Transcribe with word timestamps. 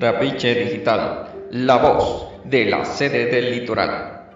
Trapiche 0.00 0.54
Digital, 0.54 1.28
la 1.50 1.76
voz 1.76 2.28
de 2.46 2.64
la 2.64 2.86
sede 2.86 3.26
del 3.26 3.50
litoral. 3.50 4.30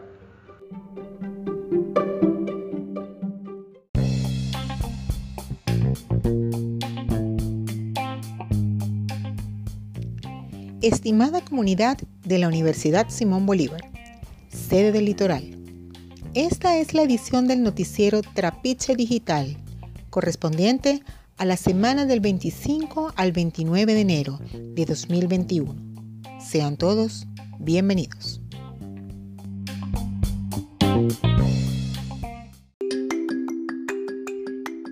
Estimada 10.83 11.41
comunidad 11.41 11.97
de 12.27 12.39
la 12.39 12.49
Universidad 12.49 13.09
Simón 13.09 13.47
Bolívar, 13.47 13.81
sede 14.51 14.93
del 14.93 15.07
litoral. 15.07 15.45
Esta 16.35 16.77
es 16.77 16.93
la 16.93 17.05
edición 17.05 17.49
del 17.49 17.63
noticiero 17.63 18.21
Trapiche 18.21 18.97
Digital, 18.97 19.57
correspondiente 20.11 21.01
a 21.07 21.24
la 21.43 21.57
semana 21.57 22.07
del 22.07 22.21
25 22.21 23.13
al 23.17 23.33
29 23.33 23.95
de 23.95 24.01
enero 24.01 24.39
de 24.53 24.85
2021. 24.85 25.75
Sean 26.41 26.77
todos 26.77 27.27
bienvenidos. 27.59 28.41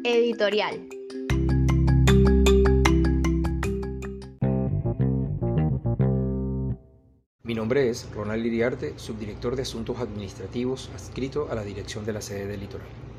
Editorial. 0.05 0.89
Mi 7.45 7.55
nombre 7.55 7.89
es 7.89 8.09
Ronald 8.15 8.45
Iriarte, 8.45 8.95
subdirector 8.97 9.56
de 9.56 9.62
Asuntos 9.62 9.98
Administrativos 9.98 10.91
adscrito 10.95 11.48
a 11.51 11.55
la 11.55 11.62
dirección 11.62 12.05
de 12.05 12.12
la 12.12 12.20
sede 12.20 12.47
del 12.47 12.61
Litoral. 12.61 13.12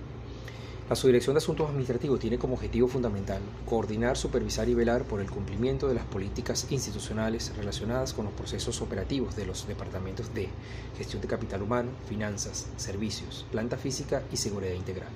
La 0.89 0.97
Subdirección 0.97 1.33
de 1.33 1.37
Asuntos 1.37 1.69
Administrativos 1.69 2.19
tiene 2.19 2.37
como 2.37 2.55
objetivo 2.55 2.89
fundamental 2.89 3.41
coordinar, 3.65 4.17
supervisar 4.17 4.67
y 4.67 4.73
velar 4.73 5.05
por 5.05 5.21
el 5.21 5.31
cumplimiento 5.31 5.87
de 5.87 5.93
las 5.93 6.03
políticas 6.03 6.67
institucionales 6.71 7.53
relacionadas 7.55 8.13
con 8.13 8.25
los 8.25 8.34
procesos 8.34 8.81
operativos 8.81 9.34
de 9.37 9.45
los 9.45 9.65
departamentos 9.65 10.34
de 10.34 10.49
gestión 10.98 11.21
de 11.21 11.29
capital 11.29 11.62
humano, 11.62 11.90
finanzas, 12.09 12.67
servicios, 12.75 13.45
planta 13.49 13.77
física 13.77 14.23
y 14.29 14.35
seguridad 14.35 14.73
integral. 14.73 15.07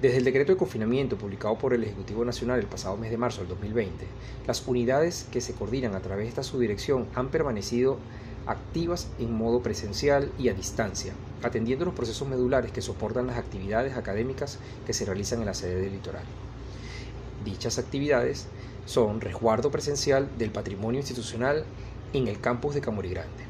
Desde 0.00 0.16
el 0.16 0.24
decreto 0.24 0.52
de 0.52 0.58
confinamiento 0.58 1.18
publicado 1.18 1.58
por 1.58 1.74
el 1.74 1.84
Ejecutivo 1.84 2.24
Nacional 2.24 2.58
el 2.58 2.66
pasado 2.66 2.96
mes 2.96 3.10
de 3.10 3.18
marzo 3.18 3.40
del 3.40 3.48
2020, 3.48 4.06
las 4.46 4.66
unidades 4.66 5.26
que 5.30 5.42
se 5.42 5.52
coordinan 5.52 5.94
a 5.94 6.00
través 6.00 6.24
de 6.24 6.30
esta 6.30 6.42
subdirección 6.42 7.06
han 7.14 7.28
permanecido 7.28 7.98
activas 8.46 9.08
en 9.18 9.32
modo 9.32 9.62
presencial 9.62 10.30
y 10.38 10.48
a 10.48 10.54
distancia, 10.54 11.12
atendiendo 11.42 11.84
los 11.84 11.94
procesos 11.94 12.28
medulares 12.28 12.72
que 12.72 12.82
soportan 12.82 13.26
las 13.26 13.38
actividades 13.38 13.96
académicas 13.96 14.58
que 14.86 14.92
se 14.92 15.04
realizan 15.04 15.40
en 15.40 15.46
la 15.46 15.54
sede 15.54 15.80
del 15.80 15.92
litoral. 15.92 16.24
Dichas 17.44 17.78
actividades 17.78 18.46
son 18.86 19.20
resguardo 19.20 19.70
presencial 19.70 20.28
del 20.38 20.50
patrimonio 20.50 21.00
institucional 21.00 21.64
en 22.12 22.28
el 22.28 22.40
campus 22.40 22.74
de 22.74 22.80
Camuri 22.80 23.10
Grande, 23.10 23.44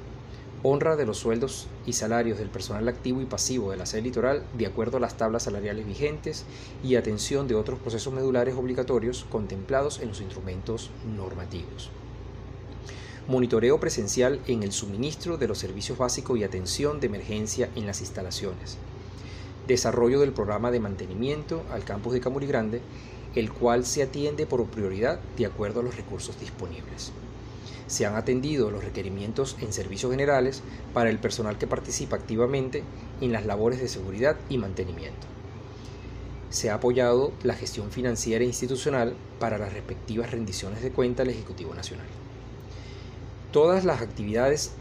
honra 0.62 0.96
de 0.96 1.06
los 1.06 1.18
sueldos 1.18 1.66
y 1.86 1.92
salarios 1.92 2.38
del 2.38 2.48
personal 2.48 2.88
activo 2.88 3.20
y 3.20 3.26
pasivo 3.26 3.70
de 3.70 3.76
la 3.76 3.86
sede 3.86 4.02
litoral 4.02 4.44
de 4.56 4.66
acuerdo 4.66 4.96
a 4.96 5.00
las 5.00 5.16
tablas 5.16 5.42
salariales 5.42 5.86
vigentes 5.86 6.44
y 6.82 6.96
atención 6.96 7.46
de 7.48 7.54
otros 7.54 7.78
procesos 7.78 8.12
medulares 8.12 8.54
obligatorios 8.54 9.26
contemplados 9.30 10.00
en 10.00 10.08
los 10.08 10.20
instrumentos 10.20 10.90
normativos. 11.16 11.90
Monitoreo 13.26 13.80
presencial 13.80 14.40
en 14.46 14.62
el 14.62 14.72
suministro 14.72 15.38
de 15.38 15.48
los 15.48 15.58
servicios 15.58 15.98
básicos 15.98 16.38
y 16.38 16.44
atención 16.44 17.00
de 17.00 17.06
emergencia 17.06 17.70
en 17.74 17.86
las 17.86 18.00
instalaciones. 18.00 18.78
Desarrollo 19.66 20.20
del 20.20 20.32
programa 20.32 20.70
de 20.70 20.80
mantenimiento 20.80 21.62
al 21.70 21.84
campus 21.84 22.12
de 22.12 22.20
Camuri 22.20 22.46
Grande, 22.46 22.82
el 23.34 23.52
cual 23.52 23.86
se 23.86 24.02
atiende 24.02 24.46
por 24.46 24.64
prioridad 24.66 25.20
de 25.36 25.46
acuerdo 25.46 25.80
a 25.80 25.82
los 25.82 25.96
recursos 25.96 26.38
disponibles 26.38 27.12
se 27.86 28.06
han 28.06 28.16
atendido 28.16 28.70
los 28.70 28.84
requerimientos 28.84 29.56
en 29.60 29.72
servicios 29.72 30.10
generales 30.10 30.62
para 30.92 31.10
el 31.10 31.18
personal 31.18 31.58
que 31.58 31.66
participa 31.66 32.16
activamente 32.16 32.82
en 33.20 33.32
las 33.32 33.46
labores 33.46 33.80
de 33.80 33.88
seguridad 33.88 34.36
y 34.48 34.58
mantenimiento. 34.58 35.26
Se 36.50 36.70
ha 36.70 36.74
apoyado 36.74 37.32
la 37.42 37.54
gestión 37.54 37.90
financiera 37.90 38.44
e 38.44 38.48
institucional 38.48 39.14
para 39.38 39.58
las 39.58 39.72
respectivas 39.72 40.30
rendiciones 40.30 40.82
de 40.82 40.92
cuenta 40.92 41.22
al 41.22 41.30
Ejecutivo 41.30 41.74
Nacional. 41.74 42.06
Todas 43.54 43.84
las 43.84 44.02
actividades 44.02 44.72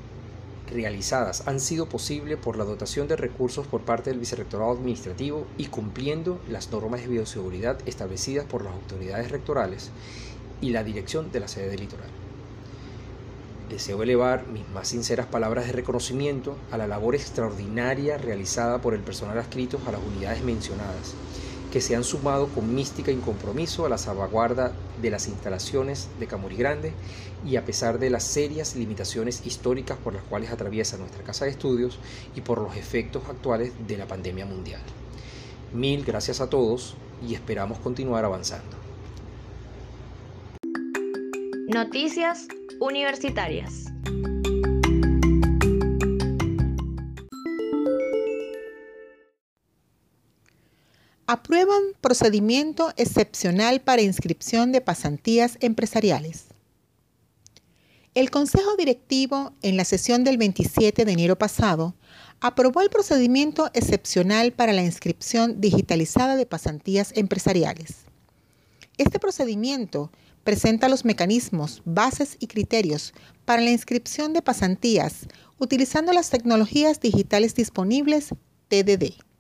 realizadas 0.68 1.48
han 1.48 1.60
sido 1.60 1.88
posibles 1.88 2.40
por 2.40 2.58
la 2.58 2.64
dotación 2.64 3.08
de 3.08 3.16
recursos 3.16 3.68
por 3.68 3.82
parte 3.82 4.10
del 4.10 4.18
Vicerrectorado 4.18 4.72
Administrativo 4.72 5.46
y 5.60 5.68
cumpliendo 5.68 6.42
las 6.50 6.72
normas 6.72 7.02
de 7.02 7.08
bioseguridad 7.08 7.78
establecidas 7.86 8.48
por 8.48 8.64
las 8.64 8.74
autoridades 8.74 9.30
rectorales 9.30 9.92
y 10.60 10.72
la 10.72 10.84
dirección 10.84 11.32
de 11.32 11.40
la 11.42 11.48
sede 11.48 11.70
del 11.70 11.82
litoral. 11.82 12.10
Deseo 13.70 14.02
elevar 14.02 14.48
mis 14.48 14.68
más 14.70 14.88
sinceras 14.88 15.28
palabras 15.28 15.68
de 15.68 15.74
reconocimiento 15.74 16.58
a 16.72 16.78
la 16.80 16.88
labor 16.88 17.14
extraordinaria 17.14 18.18
realizada 18.18 18.82
por 18.82 18.96
el 18.96 19.02
personal 19.02 19.38
adscrito 19.38 19.80
a 19.86 19.92
las 19.92 20.02
unidades 20.02 20.42
mencionadas, 20.42 21.14
que 21.74 21.82
se 21.82 21.96
han 21.96 22.04
sumado 22.04 22.50
con 22.50 22.76
mística 22.76 23.12
y 23.12 23.16
compromiso 23.16 23.84
a 23.84 23.90
la 23.90 23.98
salvaguarda 23.98 24.74
de 25.02 25.10
las 25.10 25.28
instalaciones 25.28 26.08
de 26.20 26.28
Camuri 26.28 26.56
Grande 26.56 26.94
y 27.44 27.56
a 27.56 27.66
pesar 27.66 27.98
de 27.98 28.12
las 28.12 28.24
serias 28.24 28.76
limitaciones 28.76 29.44
históricas 29.44 29.98
por 29.98 30.14
las 30.14 30.22
cuales 30.22 30.52
atraviesa 30.52 30.98
nuestra 30.98 31.24
casa 31.24 31.46
de 31.46 31.52
estudios 31.52 31.98
y 32.36 32.42
por 32.42 32.62
los 32.62 32.78
efectos 32.78 33.24
actuales 33.28 33.74
de 33.88 33.98
la 33.98 34.06
pandemia 34.06 34.46
mundial. 34.46 34.82
Mil 35.74 36.06
gracias 36.06 36.42
a 36.42 36.50
todos 36.52 36.94
y 37.28 37.34
esperamos 37.34 37.80
continuar 37.80 38.24
avanzando. 38.24 38.78
Noticias 41.70 42.48
universitarias. 42.80 43.86
Aprueban 51.34 51.82
procedimiento 52.00 52.94
excepcional 52.96 53.82
para 53.82 54.04
inscripción 54.04 54.72
de 54.72 54.82
pasantías 54.82 55.58
empresariales. 55.62 56.44
El 58.14 58.30
Consejo 58.30 58.76
Directivo, 58.78 59.52
en 59.64 59.76
la 59.76 59.84
sesión 59.84 60.24
del 60.24 60.38
27 60.38 61.06
de 61.06 61.12
enero 61.12 61.36
pasado, 61.36 61.96
aprobó 62.40 62.82
el 62.82 62.92
procedimiento 62.92 63.72
excepcional 63.74 64.52
para 64.52 64.74
la 64.74 64.84
inscripción 64.84 65.60
digitalizada 65.60 66.36
de 66.36 66.46
pasantías 66.46 67.12
empresariales. 67.16 68.02
Este 69.00 69.18
procedimiento 69.18 70.12
presenta 70.44 70.88
los 70.88 71.04
mecanismos, 71.04 71.82
bases 71.84 72.38
y 72.42 72.46
criterios 72.46 73.12
para 73.44 73.64
la 73.64 73.72
inscripción 73.72 74.34
de 74.34 74.44
pasantías 74.44 75.26
utilizando 75.58 76.14
las 76.14 76.30
tecnologías 76.30 77.00
digitales 77.00 77.56
disponibles 77.56 78.36
TDD. 78.68 79.33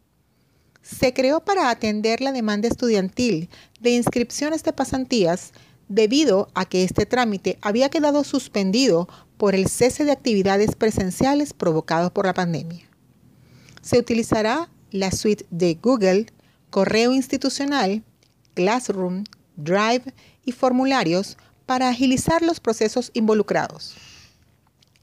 Se 0.83 1.13
creó 1.13 1.39
para 1.39 1.69
atender 1.69 2.19
la 2.19 2.33
demanda 2.33 2.67
estudiantil 2.67 3.49
de 3.79 3.91
inscripciones 3.91 4.63
de 4.63 4.73
pasantías 4.73 5.53
debido 5.87 6.49
a 6.53 6.65
que 6.65 6.83
este 6.83 7.05
trámite 7.05 7.57
había 7.61 7.89
quedado 7.89 8.23
suspendido 8.25 9.07
por 9.37 9.55
el 9.55 9.69
cese 9.69 10.03
de 10.03 10.11
actividades 10.11 10.75
presenciales 10.75 11.53
provocado 11.53 12.13
por 12.13 12.25
la 12.25 12.33
pandemia. 12.33 12.85
Se 13.81 13.97
utilizará 13.97 14.69
la 14.91 15.11
suite 15.11 15.45
de 15.49 15.75
Google, 15.81 16.27
Correo 16.69 17.13
Institucional, 17.13 18.03
Classroom, 18.53 19.23
Drive 19.55 20.13
y 20.43 20.51
formularios 20.51 21.37
para 21.65 21.89
agilizar 21.89 22.41
los 22.41 22.59
procesos 22.59 23.11
involucrados. 23.13 23.95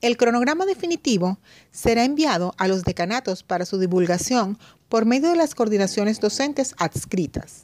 El 0.01 0.17
cronograma 0.17 0.67
definitivo 0.67 1.39
será 1.71 2.05
enviado 2.05 2.55
a 2.57 2.69
los 2.69 2.85
decanatos 2.85 3.43
para 3.43 3.67
su 3.67 3.79
divulgación 3.79 4.59
por 4.91 5.07
medio 5.07 5.31
de 5.31 5.37
las 5.37 5.55
coordinaciones 5.55 6.21
docentes 6.21 6.75
adscritas. 6.77 7.63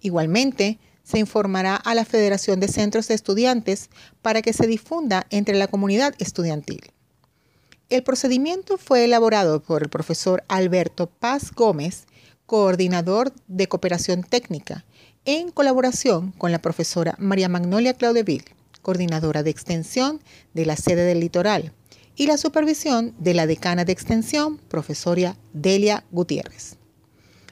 Igualmente, 0.00 0.78
se 1.02 1.18
informará 1.18 1.74
a 1.74 1.94
la 1.94 2.04
Federación 2.04 2.60
de 2.60 2.68
Centros 2.68 3.08
de 3.08 3.14
Estudiantes 3.14 3.90
para 4.22 4.40
que 4.40 4.52
se 4.52 4.68
difunda 4.68 5.26
entre 5.30 5.56
la 5.56 5.66
comunidad 5.66 6.14
estudiantil. 6.18 6.92
El 7.88 8.04
procedimiento 8.04 8.78
fue 8.78 9.04
elaborado 9.04 9.60
por 9.60 9.82
el 9.82 9.88
profesor 9.88 10.44
Alberto 10.46 11.08
Paz 11.08 11.50
Gómez, 11.52 12.06
coordinador 12.46 13.32
de 13.48 13.66
cooperación 13.66 14.22
técnica, 14.22 14.84
en 15.24 15.50
colaboración 15.50 16.30
con 16.30 16.52
la 16.52 16.62
profesora 16.62 17.16
María 17.18 17.48
Magnolia 17.48 17.94
Claudeville, 17.94 18.54
coordinadora 18.80 19.42
de 19.42 19.50
extensión 19.50 20.20
de 20.54 20.66
la 20.66 20.76
sede 20.76 21.02
del 21.04 21.18
litoral, 21.18 21.72
y 22.20 22.26
la 22.26 22.36
supervisión 22.36 23.14
de 23.18 23.32
la 23.32 23.46
decana 23.46 23.86
de 23.86 23.92
extensión, 23.92 24.58
profesora 24.68 25.38
Delia 25.54 26.04
Gutiérrez. 26.10 26.76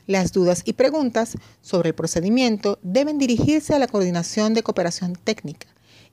Las 0.06 0.32
dudas 0.32 0.60
y 0.66 0.74
preguntas 0.74 1.38
sobre 1.62 1.88
el 1.88 1.94
procedimiento 1.94 2.78
deben 2.82 3.16
dirigirse 3.16 3.74
a 3.74 3.78
la 3.78 3.86
Coordinación 3.86 4.52
de 4.52 4.62
Cooperación 4.62 5.14
Técnica 5.14 5.68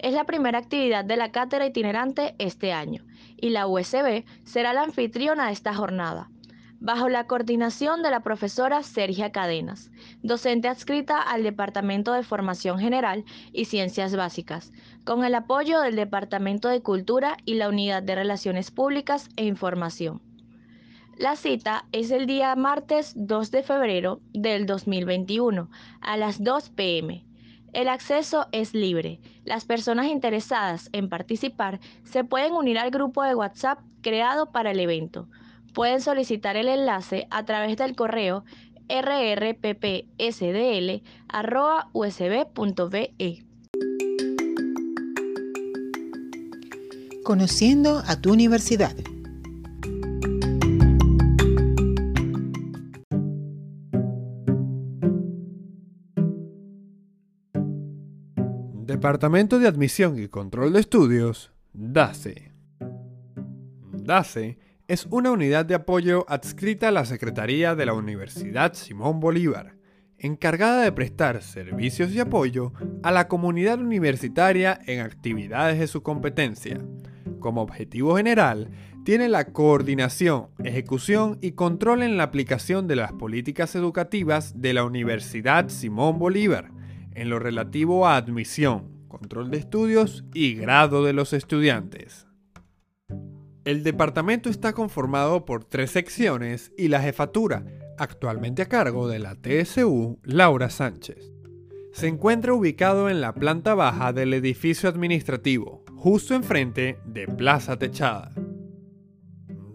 Es 0.01 0.15
la 0.15 0.24
primera 0.24 0.57
actividad 0.57 1.06
de 1.06 1.15
la 1.15 1.31
cátedra 1.31 1.68
itinerante 1.68 2.33
este 2.39 2.74
año 2.74 3.03
y 3.38 3.51
la 3.51 3.68
USB 3.68 4.25
será 4.44 4.74
la 4.74 4.81
anfitriona 4.81 5.45
de 5.45 5.53
esta 5.53 5.75
jornada, 5.75 6.31
bajo 6.80 7.07
la 7.07 7.27
coordinación 7.27 8.01
de 8.01 8.09
la 8.09 8.21
profesora 8.21 8.81
Sergia 8.81 9.31
Cadenas, 9.31 9.92
docente 10.24 10.69
adscrita 10.69 11.21
al 11.21 11.44
Departamento 11.44 12.13
de 12.13 12.24
Formación 12.24 12.80
General 12.80 13.24
y 13.53 13.65
Ciencias 13.65 14.15
Básicas, 14.15 14.71
con 15.03 15.24
el 15.24 15.36
apoyo 15.36 15.81
del 15.81 15.95
Departamento 15.95 16.68
de 16.69 16.81
Cultura 16.81 17.38
y 17.45 17.54
la 17.54 17.69
Unidad 17.69 18.01
de 18.01 18.15
Relaciones 18.15 18.71
Públicas 18.71 19.30
e 19.36 19.45
Información. 19.45 20.19
La 21.15 21.36
cita 21.36 21.86
es 21.92 22.09
el 22.09 22.25
día 22.25 22.56
martes 22.56 23.13
2 23.15 23.51
de 23.51 23.62
febrero 23.62 24.19
del 24.33 24.65
2021 24.65 25.69
a 26.01 26.18
las 26.18 26.44
2 26.44 26.71
pm 26.71 27.24
el 27.73 27.88
acceso 27.88 28.47
es 28.51 28.73
libre. 28.73 29.19
Las 29.45 29.65
personas 29.65 30.07
interesadas 30.07 30.89
en 30.91 31.09
participar 31.09 31.79
se 32.03 32.23
pueden 32.23 32.53
unir 32.53 32.77
al 32.77 32.91
grupo 32.91 33.23
de 33.23 33.35
WhatsApp 33.35 33.79
creado 34.01 34.51
para 34.51 34.71
el 34.71 34.79
evento. 34.79 35.27
Pueden 35.73 36.01
solicitar 36.01 36.57
el 36.57 36.68
enlace 36.68 37.27
a 37.29 37.45
través 37.45 37.77
del 37.77 37.95
correo 37.95 38.44
rrppsdl.usb.be. 38.89 40.01
Conociendo 47.23 48.03
a 48.06 48.19
tu 48.19 48.33
universidad. 48.33 48.95
Departamento 59.01 59.57
de 59.57 59.68
Admisión 59.68 60.21
y 60.21 60.27
Control 60.27 60.74
de 60.74 60.80
Estudios, 60.80 61.51
DACE. 61.74 62.51
DACE 63.94 64.59
es 64.88 65.07
una 65.09 65.31
unidad 65.31 65.65
de 65.65 65.74
apoyo 65.74 66.24
adscrita 66.30 66.89
a 66.89 66.92
la 66.92 67.06
Secretaría 67.06 67.74
de 67.74 67.88
la 67.88 67.95
Universidad 67.95 68.75
Simón 68.75 69.19
Bolívar, 69.19 69.74
encargada 70.19 70.83
de 70.83 70.92
prestar 70.92 71.42
servicios 71.42 72.12
y 72.12 72.19
apoyo 72.19 72.74
a 73.01 73.09
la 73.09 73.27
comunidad 73.27 73.80
universitaria 73.80 74.80
en 74.86 75.00
actividades 75.00 75.80
de 75.80 75.88
su 75.88 76.04
competencia. 76.04 76.77
Como 77.39 77.63
objetivo 77.63 78.18
general, 78.18 78.69
tiene 79.04 79.30
la 79.30 79.45
coordinación, 79.45 80.50
ejecución 80.63 81.39
y 81.42 81.54
control 81.54 82.04
en 82.04 82.18
la 82.18 82.24
aplicación 82.25 82.88
de 82.88 82.97
las 82.97 83.13
políticas 83.13 83.74
educativas 83.74 84.62
de 84.62 84.75
la 84.75 84.83
Universidad 84.83 85.69
Simón 85.69 86.19
Bolívar, 86.19 86.69
en 87.13 87.30
lo 87.30 87.40
relativo 87.40 88.08
a 88.08 88.16
admisión, 88.16 89.08
control 89.08 89.52
de 89.52 89.58
estudios 89.58 90.24
y 90.34 90.56
grado 90.56 91.04
de 91.04 91.13
los 91.13 91.34
estudiantes. 91.34 92.28
El 93.63 93.84
departamento 93.84 94.50
está 94.50 94.74
conformado 94.74 95.46
por 95.46 95.66
tres 95.66 95.92
secciones 95.92 96.72
y 96.78 96.88
la 96.88 97.02
jefatura, 97.02 97.63
actualmente 97.98 98.63
a 98.63 98.68
cargo 98.68 99.08
de 99.08 99.19
la 99.19 99.36
TSU 99.36 100.19
Laura 100.24 100.69
Sánchez. 100.69 101.31
Se 101.94 102.08
encuentra 102.08 102.54
ubicado 102.54 103.10
en 103.10 103.22
la 103.22 103.34
planta 103.34 103.75
baja 103.75 104.14
del 104.14 104.34
edificio 104.34 104.90
administrativo, 104.90 105.84
justo 105.96 106.34
enfrente 106.34 106.98
de 107.06 107.28
Plaza 107.28 107.78
Techada. 107.78 108.34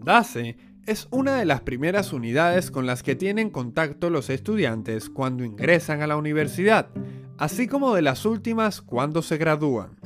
DACE 0.03 0.57
es 0.85 1.07
una 1.11 1.35
de 1.35 1.45
las 1.45 1.61
primeras 1.61 2.13
unidades 2.13 2.71
con 2.71 2.85
las 2.85 3.03
que 3.03 3.15
tienen 3.15 3.49
contacto 3.49 4.09
los 4.09 4.29
estudiantes 4.29 5.09
cuando 5.09 5.43
ingresan 5.43 6.01
a 6.01 6.07
la 6.07 6.17
universidad, 6.17 6.89
así 7.37 7.67
como 7.67 7.93
de 7.93 8.01
las 8.01 8.25
últimas 8.25 8.81
cuando 8.81 9.21
se 9.21 9.37
gradúan. 9.37 9.97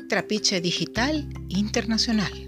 Trapiche 0.08 0.62
Digital 0.62 1.28
Internacional. 1.50 2.48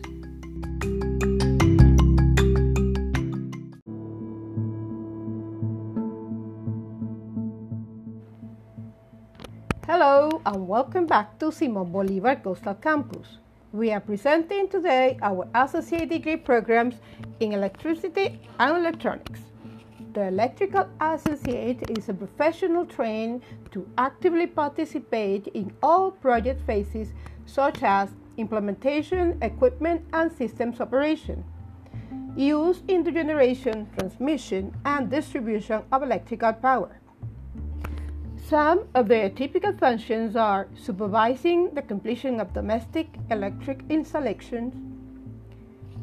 Hello 9.86 10.42
and 10.46 10.68
welcome 10.68 11.06
back 11.06 11.38
to 11.40 11.52
Simon 11.52 11.92
Bolivar 11.92 12.42
Coastal 12.42 12.76
Campus. 12.80 13.49
We 13.72 13.92
are 13.92 14.00
presenting 14.00 14.68
today 14.68 15.20
our 15.22 15.48
associate 15.54 16.10
degree 16.10 16.38
programs 16.38 16.96
in 17.40 17.54
electricity 17.54 18.42
and 18.58 18.78
electronics. 18.78 19.42
The 20.14 20.24
Electrical 20.30 20.90
Associate 21.00 21.80
is 21.96 22.10
a 22.10 22.16
professional 22.16 22.88
trained 22.88 23.44
to 23.70 23.88
actively 24.00 24.48
participate 24.48 25.50
in 25.54 25.72
all 25.84 26.10
project 26.10 26.66
phases 26.66 27.14
such 27.46 27.84
as 27.84 28.10
implementation, 28.38 29.38
equipment, 29.44 30.02
and 30.14 30.32
systems 30.32 30.82
operation, 30.82 31.44
use 32.36 32.82
in 32.88 33.04
the 33.04 33.12
generation, 33.12 33.88
transmission, 34.00 34.76
and 34.84 35.12
distribution 35.12 35.84
of 35.92 36.02
electrical 36.02 36.54
power. 36.54 37.00
Some 38.50 38.88
of 38.96 39.08
their 39.08 39.30
typical 39.30 39.74
functions 39.74 40.36
are 40.36 40.68
supervising 40.74 41.70
the 41.76 41.84
completion 41.84 42.40
of 42.40 42.52
domestic 42.52 43.08
electric 43.30 43.84
installations, 43.90 44.74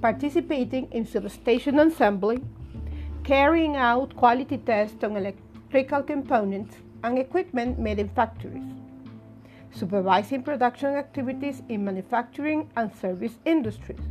participating 0.00 0.87
in 0.93 1.05
substation 1.05 1.81
assembly, 1.81 2.38
carrying 3.25 3.75
out 3.75 4.15
quality 4.15 4.59
tests 4.59 5.03
on 5.03 5.17
electrical 5.17 6.05
components 6.05 6.76
and 7.03 7.19
equipment 7.19 7.81
made 7.81 7.99
in 7.99 8.11
factories, 8.11 8.62
supervising 9.73 10.45
production 10.45 10.95
activities 10.95 11.62
in 11.69 11.85
manufacturing 11.85 12.71
and 12.76 12.95
service 12.95 13.41
industries, 13.45 14.07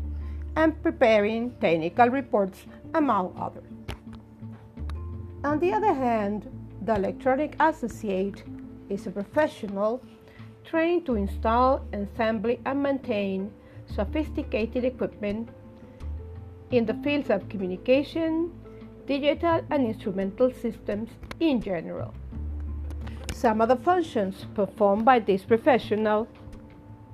and 0.57 0.83
preparing 0.83 1.51
technical 1.61 2.09
reports, 2.09 2.65
among 2.95 3.33
others. 3.39 3.71
On 5.45 5.57
the 5.57 5.71
other 5.71 5.93
hand, 5.93 6.49
the 6.85 6.95
electronic 6.95 7.55
associate 7.59 8.43
is 8.89 9.07
a 9.07 9.11
professional 9.11 10.03
trained 10.63 11.05
to 11.05 11.15
install, 11.15 11.83
assemble, 11.93 12.55
and 12.65 12.83
maintain 12.83 13.51
sophisticated 13.87 14.85
equipment 14.85 15.49
in 16.71 16.85
the 16.85 16.93
fields 16.95 17.29
of 17.29 17.47
communication, 17.49 18.51
digital, 19.07 19.61
and 19.71 19.85
instrumental 19.85 20.51
systems 20.51 21.09
in 21.39 21.59
general. 21.59 22.13
Some 23.33 23.61
of 23.61 23.69
the 23.69 23.75
functions 23.75 24.45
performed 24.53 25.05
by 25.05 25.19
this 25.19 25.43
professional 25.43 26.27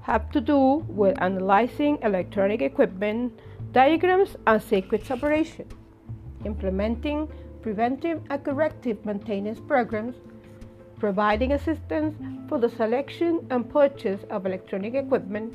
have 0.01 0.31
to 0.31 0.41
do 0.41 0.85
with 0.87 1.21
analyzing 1.21 1.97
electronic 2.03 2.61
equipment, 2.61 3.39
diagrams, 3.71 4.35
and 4.47 4.61
circuits 4.61 5.11
operation, 5.11 5.67
implementing 6.45 7.29
preventive 7.61 8.21
and 8.29 8.43
corrective 8.43 9.05
maintenance 9.05 9.59
programs, 9.59 10.15
providing 10.99 11.53
assistance 11.53 12.15
for 12.47 12.59
the 12.59 12.69
selection 12.69 13.45
and 13.49 13.69
purchase 13.69 14.21
of 14.29 14.45
electronic 14.45 14.93
equipment, 14.95 15.53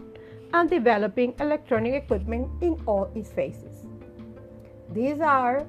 and 0.54 0.70
developing 0.70 1.34
electronic 1.40 1.94
equipment 1.94 2.48
in 2.62 2.80
all 2.86 3.10
its 3.14 3.30
phases. 3.30 3.86
These 4.92 5.20
are 5.20 5.66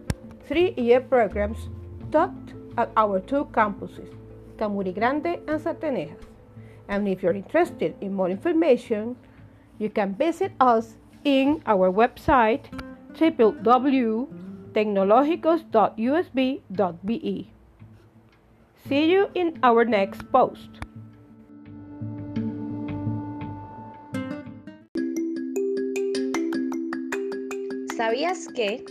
three 0.48 0.74
year 0.77 1.01
programs 1.01 1.70
taught 2.12 2.53
at 2.77 2.91
our 2.96 3.20
two 3.20 3.46
campuses, 3.51 4.13
Camuri 4.58 4.94
Grande 4.94 5.39
and 5.48 5.60
Sartenejas. 5.60 6.24
And 6.88 7.08
if 7.08 7.22
you're 7.22 7.34
interested 7.34 7.96
in 8.01 8.13
more 8.13 8.29
information, 8.29 9.15
you 9.79 9.89
can 9.89 10.15
visit 10.15 10.53
us 10.60 10.98
in 11.25 11.62
our 11.65 11.91
website 11.91 12.65
www.tecnologicos.usb.be. 14.74 17.47
See 18.88 19.12
you 19.12 19.27
in 19.33 19.59
our 19.63 19.86
next 19.86 20.24
post. 20.31 20.69
¿Sabías 27.95 28.47
que? 28.50 28.83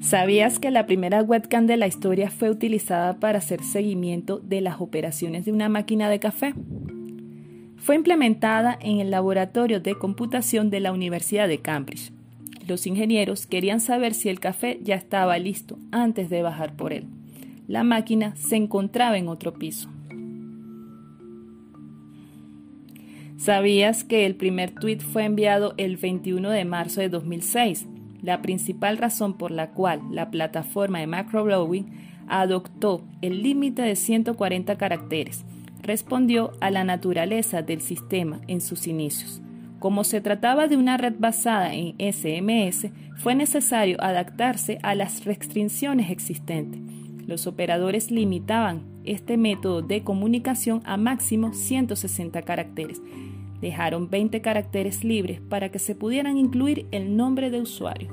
¿Sabías 0.00 0.58
que 0.60 0.70
la 0.70 0.86
primera 0.86 1.22
webcam 1.22 1.66
de 1.66 1.76
la 1.76 1.88
historia 1.88 2.30
fue 2.30 2.48
utilizada 2.48 3.18
para 3.18 3.38
hacer 3.38 3.64
seguimiento 3.64 4.38
de 4.38 4.60
las 4.60 4.80
operaciones 4.80 5.44
de 5.44 5.52
una 5.52 5.68
máquina 5.68 6.08
de 6.08 6.20
café? 6.20 6.54
Fue 7.84 7.96
implementada 7.96 8.78
en 8.80 9.00
el 9.00 9.10
laboratorio 9.10 9.78
de 9.78 9.94
computación 9.94 10.70
de 10.70 10.80
la 10.80 10.90
Universidad 10.90 11.48
de 11.48 11.58
Cambridge. 11.58 12.12
Los 12.66 12.86
ingenieros 12.86 13.46
querían 13.46 13.78
saber 13.78 14.14
si 14.14 14.30
el 14.30 14.40
café 14.40 14.80
ya 14.82 14.94
estaba 14.94 15.36
listo 15.36 15.78
antes 15.92 16.30
de 16.30 16.40
bajar 16.40 16.76
por 16.76 16.94
él. 16.94 17.04
La 17.68 17.84
máquina 17.84 18.34
se 18.36 18.56
encontraba 18.56 19.18
en 19.18 19.28
otro 19.28 19.52
piso. 19.52 19.90
¿Sabías 23.36 24.02
que 24.02 24.24
el 24.24 24.34
primer 24.34 24.70
tweet 24.70 25.00
fue 25.00 25.26
enviado 25.26 25.74
el 25.76 25.98
21 25.98 26.48
de 26.48 26.64
marzo 26.64 27.02
de 27.02 27.10
2006? 27.10 27.86
La 28.22 28.40
principal 28.40 28.96
razón 28.96 29.36
por 29.36 29.50
la 29.50 29.72
cual 29.72 30.00
la 30.10 30.30
plataforma 30.30 31.00
de 31.00 31.06
Macroblowing 31.06 31.84
adoptó 32.28 33.04
el 33.20 33.42
límite 33.42 33.82
de 33.82 33.94
140 33.94 34.78
caracteres 34.78 35.44
respondió 35.84 36.52
a 36.60 36.70
la 36.70 36.82
naturaleza 36.82 37.62
del 37.62 37.80
sistema 37.80 38.40
en 38.48 38.60
sus 38.60 38.86
inicios. 38.86 39.40
Como 39.78 40.02
se 40.02 40.20
trataba 40.20 40.66
de 40.66 40.76
una 40.76 40.96
red 40.96 41.14
basada 41.18 41.74
en 41.74 41.94
SMS, 41.98 42.88
fue 43.16 43.34
necesario 43.34 44.02
adaptarse 44.02 44.78
a 44.82 44.94
las 44.94 45.24
restricciones 45.24 46.10
existentes. 46.10 46.80
Los 47.26 47.46
operadores 47.46 48.10
limitaban 48.10 48.82
este 49.04 49.36
método 49.36 49.82
de 49.82 50.02
comunicación 50.02 50.80
a 50.84 50.96
máximo 50.96 51.52
160 51.52 52.42
caracteres, 52.42 53.00
dejaron 53.60 54.10
20 54.10 54.40
caracteres 54.40 55.04
libres 55.04 55.40
para 55.40 55.70
que 55.70 55.78
se 55.78 55.94
pudieran 55.94 56.36
incluir 56.36 56.86
el 56.90 57.16
nombre 57.16 57.50
de 57.50 57.60
usuario. 57.60 58.08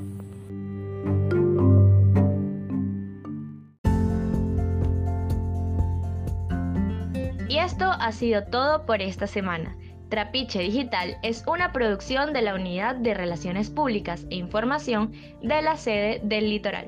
Y 7.51 7.57
esto 7.57 7.83
ha 7.83 8.13
sido 8.13 8.45
todo 8.45 8.85
por 8.85 9.01
esta 9.01 9.27
semana. 9.27 9.75
Trapiche 10.07 10.59
Digital 10.59 11.17
es 11.21 11.43
una 11.45 11.73
producción 11.73 12.31
de 12.31 12.41
la 12.41 12.55
Unidad 12.55 12.95
de 12.95 13.13
Relaciones 13.13 13.69
Públicas 13.69 14.25
e 14.29 14.35
Información 14.35 15.11
de 15.43 15.61
la 15.61 15.75
sede 15.75 16.21
del 16.23 16.49
Litoral. 16.49 16.87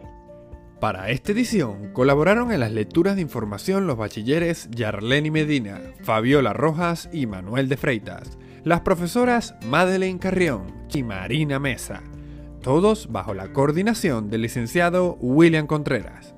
Para 0.79 1.10
esta 1.10 1.34
edición 1.34 1.91
colaboraron 1.91 2.53
en 2.53 2.62
las 2.62 2.72
lecturas 2.72 3.17
de 3.17 3.22
información 3.22 3.88
los 3.88 3.98
bachilleres 3.98 4.70
Yarleni 4.72 5.32
Medina, 5.32 5.82
Fabiola 6.01 6.53
Rojas 6.53 7.10
y 7.12 7.25
Manuel 7.25 7.67
de 7.67 7.75
Freitas 7.75 8.38
las 8.63 8.79
profesoras 8.79 9.55
Madeleine 9.65 10.20
Carrión 10.20 10.88
y 10.93 11.03
Marina 11.03 11.60
Mesa, 11.60 12.03
todos 12.62 13.12
bajo 13.12 13.34
la 13.34 13.51
coordinación 13.51 14.29
del 14.29 14.43
licenciado 14.43 15.17
William 15.20 15.67
Contreras. 15.67 16.34